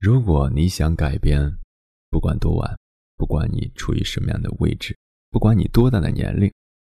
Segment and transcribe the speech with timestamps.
[0.00, 1.58] 如果你想改变，
[2.08, 2.74] 不管多晚，
[3.18, 4.96] 不管你处于什么样的位置，
[5.28, 6.50] 不管你多大的年龄，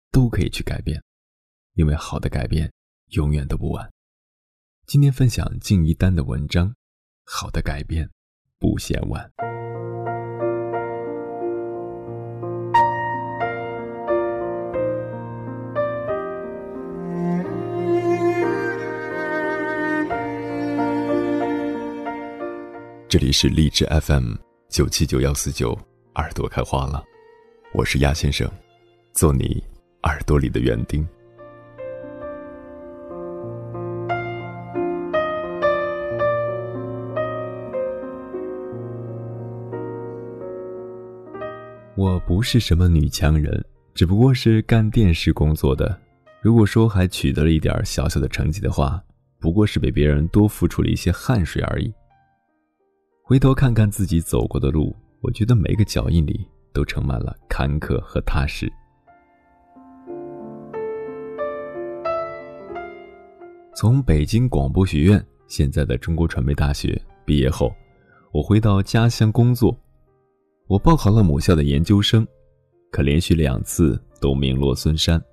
[0.09, 1.03] 都可以去改变，
[1.73, 2.71] 因为好的改变
[3.09, 3.91] 永远都不晚。
[4.87, 6.69] 今天分享静一丹的文章，
[7.25, 8.09] 《好的改变
[8.57, 9.29] 不嫌晚》。
[23.13, 24.33] 这里是荔枝 FM
[24.69, 25.77] 九七九幺四九，
[26.15, 27.03] 耳朵开花了，
[27.71, 28.51] 我是鸭先生，
[29.11, 29.63] 做你
[30.01, 31.07] 耳朵里的园丁。
[41.95, 45.95] 我不是什么女强人，只不过是干电视工作的。
[46.41, 48.99] 如果说还取得了一点小小的成绩的话，
[49.39, 51.93] 不过是比别人多付出了一些汗水而已。
[53.25, 58.69] 回头看看自己走过的路，我觉得每个脚印里都盛满了坎坷和踏实。
[63.73, 67.73] 从北京广播学院（现在的中国传媒大学）毕业后，
[68.33, 69.73] 我回到家乡工作。
[70.67, 72.27] 我报考了母校的研究生，
[72.91, 75.23] 可连续两次都名落孙山。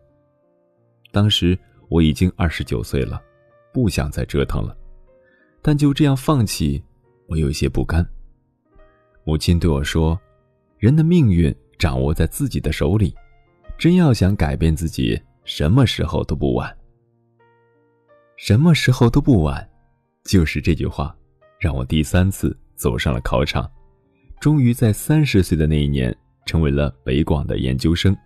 [1.11, 3.21] 当时我已经二十九岁了，
[3.73, 4.77] 不想再折腾了，
[5.61, 6.81] 但就这样放弃。
[7.31, 8.05] 我有些不甘。
[9.23, 10.21] 母亲对我说
[10.79, 13.15] ：“人的命运掌握在自己的手里，
[13.79, 16.77] 真要想改变自己，什么时候都不晚。
[18.37, 19.71] 什么时候都不晚，
[20.25, 21.17] 就是这句话，
[21.61, 23.71] 让我第三次走上了考场，
[24.41, 26.15] 终于在三十岁的那一年
[26.47, 28.17] 成为了北广的研究生。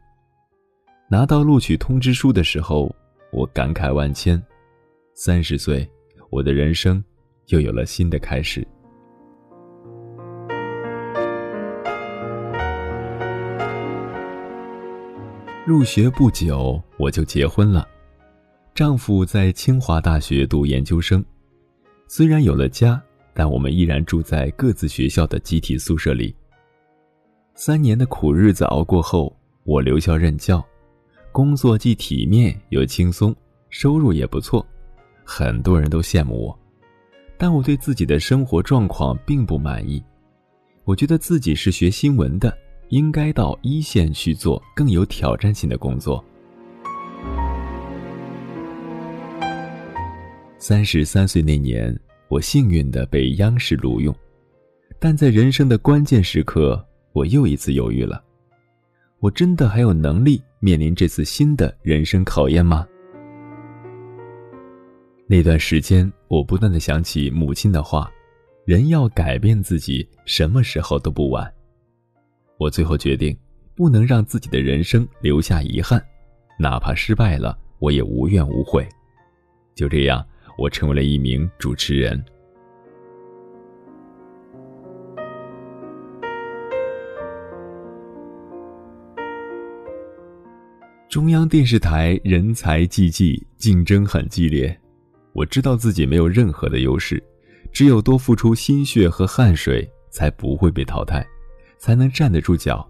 [1.10, 2.90] 拿到录取通知书的时候，
[3.30, 4.42] 我感慨万千。
[5.12, 5.86] 三十岁，
[6.30, 7.04] 我的人生
[7.48, 8.66] 又有了新的开始。”
[15.66, 17.88] 入学不久，我就结婚了。
[18.74, 21.24] 丈夫在清华大学读研究生，
[22.06, 23.02] 虽然有了家，
[23.32, 26.36] 但我们依然住在各自学校的集体宿舍里。
[27.54, 30.62] 三年的苦日子熬过后，我留校任教，
[31.32, 33.34] 工作既体面又轻松，
[33.70, 34.66] 收入也不错，
[35.24, 36.58] 很多人都羡慕我。
[37.38, 40.04] 但我对自己的生活状况并不满意，
[40.84, 42.54] 我觉得自己是学新闻的。
[42.94, 46.24] 应该到一线去做更有挑战性的工作。
[50.58, 51.92] 三十三岁那年，
[52.28, 54.14] 我幸运的被央视录用，
[55.00, 58.22] 但在人生的关键时刻，我又一次犹豫了：
[59.18, 62.86] 我真的还有能力面临这次新的人生考验吗？
[65.26, 68.08] 那段时间，我不断的想起母亲的话：
[68.64, 71.52] 人要改变自己，什么时候都不晚。
[72.64, 73.36] 我最后决定，
[73.74, 76.02] 不能让自己的人生留下遗憾，
[76.58, 78.88] 哪怕失败了，我也无怨无悔。
[79.74, 80.26] 就这样，
[80.56, 82.24] 我成为了一名主持人。
[91.10, 94.74] 中央电视台人才济济，竞争很激烈。
[95.34, 97.22] 我知道自己没有任何的优势，
[97.70, 101.22] 只有多付出心血和汗水，才不会被淘汰。
[101.78, 102.86] 才能站得住脚。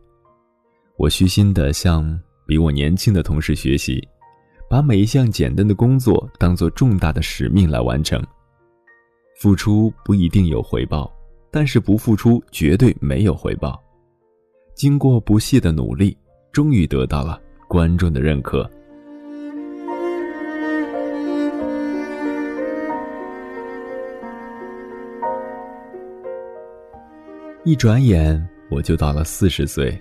[0.96, 4.06] 我虚心地向比我年轻的同事学习，
[4.70, 8.22] 把每一项简单的工作当做重大的使命来完成。
[9.40, 11.12] 付出不一定有回报，
[11.50, 13.82] 但是不付出绝对没有回报。
[14.74, 16.16] 经过不懈的努力，
[16.52, 18.70] 终于得到了观众的认可。
[27.64, 28.53] 一转眼。
[28.74, 29.96] 我就到了四十岁，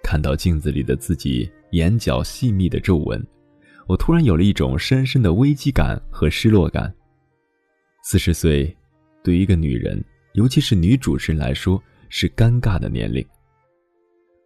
[0.00, 3.20] 看到镜子里的自己眼角细密的皱纹，
[3.88, 6.94] 我突然有了一种深深的危机感和失落感。
[8.04, 8.72] 四十岁，
[9.24, 10.00] 对于一个女人，
[10.34, 13.26] 尤其是女主持人来说，是尴尬的年龄。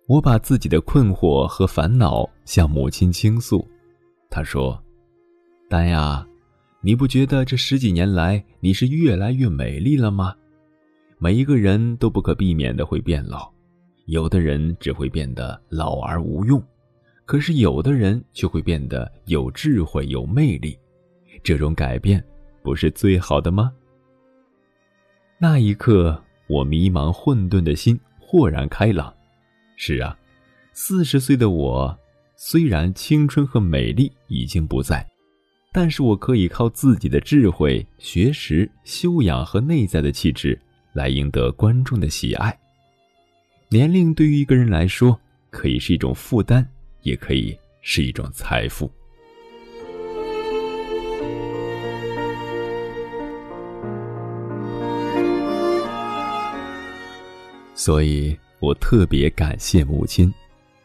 [0.07, 3.69] 我把自己的困惑和烦恼向母亲倾诉，
[4.31, 4.83] 她说
[5.69, 6.27] ：“丹呀，
[6.81, 10.35] 你不觉得这十几年来你是越来越美丽了吗？”
[11.21, 13.53] 每一个人都不可避免的会变老，
[14.09, 16.63] 有的人只会变得老而无用，
[17.27, 20.79] 可是有的人却会变得有智慧、有魅力。
[21.43, 22.25] 这种改变
[22.63, 23.71] 不是最好的吗？
[25.39, 26.19] 那一刻，
[26.49, 29.13] 我迷茫混沌的心豁然开朗。
[29.77, 30.19] 是啊，
[30.73, 31.99] 四十岁的我，
[32.35, 35.07] 虽然青春和美丽已经不在，
[35.71, 40.59] 但是我可以靠自己的智慧、学识、修养和内在的气质。
[40.95, 42.59] 来赢得观众的喜爱。
[43.71, 45.21] 年龄对于一个人来说，
[45.51, 46.65] 可以是一种负担，
[47.03, 48.91] 也可以是一种财富。
[57.75, 60.33] 所以我特别感谢母亲，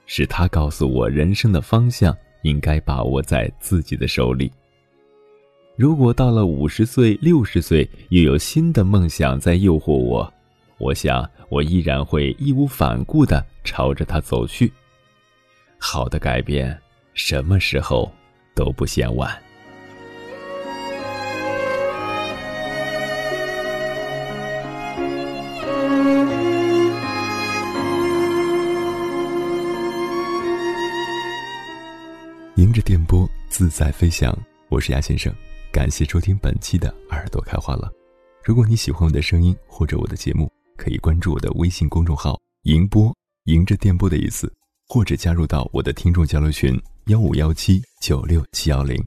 [0.05, 4.51] 是她告诉我人生的方向应该把握在自己的手里。
[5.77, 10.32] 如果到了五十岁、六十岁，又有新的梦想在诱惑我，
[10.83, 14.69] 我想我依然会义无反顾的朝着它走去。
[15.77, 16.77] 好的改变，
[17.13, 18.11] 什么时候
[18.53, 19.41] 都不嫌晚。
[32.57, 34.37] 迎着电波自在飞翔，
[34.67, 35.33] 我是鸭先生。
[35.71, 37.89] 感谢收听本期的耳朵开花了。
[38.43, 43.15] 如果你喜欢我的声音或者我的节目，可以关注我的微信公众号“迎波”，
[43.45, 44.51] 迎着电波的意思，
[44.87, 49.03] 或者加入到我的听众交流群幺五幺七九六七幺零。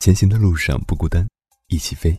[0.00, 1.26] 前行的路上不孤单，
[1.68, 2.16] 一起飞。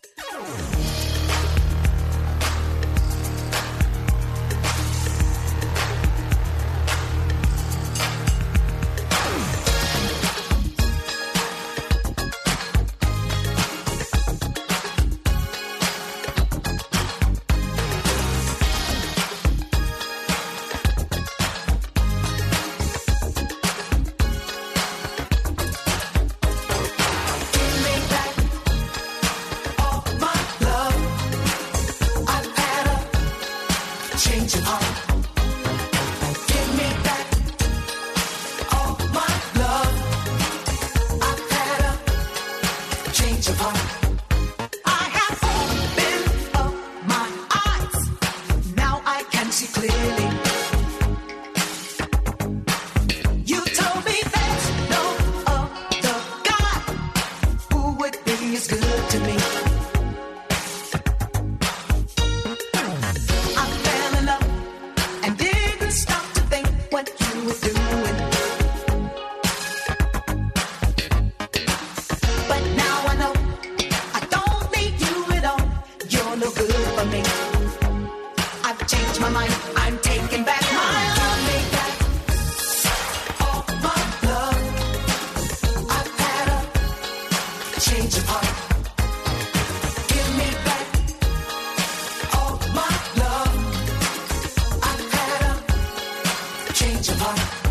[97.22, 97.61] Bye.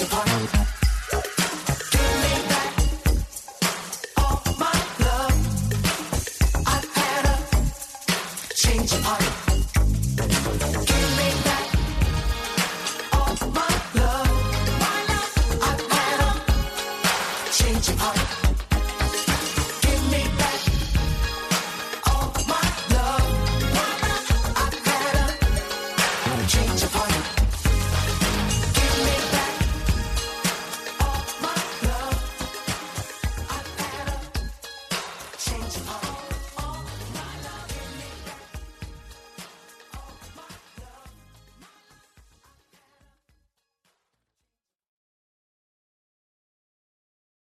[0.00, 0.67] your heart.